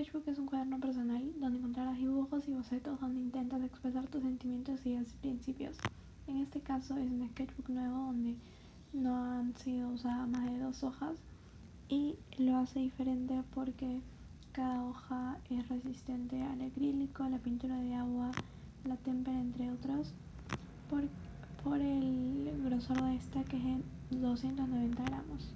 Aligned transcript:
sketchbook 0.00 0.28
es 0.28 0.38
un 0.38 0.46
cuaderno 0.46 0.80
personal 0.80 1.22
donde 1.38 1.58
encontrarás 1.58 1.98
dibujos 1.98 2.48
y 2.48 2.52
bocetos 2.52 2.98
donde 3.00 3.20
intentas 3.20 3.62
expresar 3.62 4.06
tus 4.06 4.22
sentimientos, 4.22 4.80
y 4.86 4.96
principios. 5.20 5.76
En 6.26 6.38
este 6.38 6.60
caso 6.60 6.96
es 6.96 7.10
un 7.10 7.28
sketchbook 7.28 7.68
nuevo 7.68 8.06
donde 8.06 8.34
no 8.94 9.14
han 9.14 9.54
sido 9.56 9.90
usadas 9.90 10.26
más 10.26 10.50
de 10.50 10.58
dos 10.58 10.82
hojas 10.84 11.16
y 11.90 12.14
lo 12.38 12.56
hace 12.56 12.78
diferente 12.80 13.42
porque 13.54 14.00
cada 14.52 14.82
hoja 14.84 15.36
es 15.50 15.68
resistente 15.68 16.42
al 16.44 16.62
acrílico, 16.62 17.24
a 17.24 17.28
la 17.28 17.38
pintura 17.38 17.76
de 17.76 17.94
agua, 17.94 18.30
la 18.86 18.96
témpera, 18.96 19.38
entre 19.38 19.70
otros, 19.70 20.14
por, 20.88 21.02
por 21.62 21.78
el 21.78 22.50
grosor 22.64 23.02
de 23.02 23.16
esta 23.16 23.44
que 23.44 23.58
es 23.58 23.64
en 23.64 23.82
290 24.22 25.02
gramos. 25.02 25.49